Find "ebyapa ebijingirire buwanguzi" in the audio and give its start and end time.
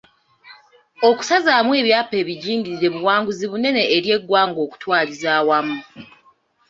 1.81-3.45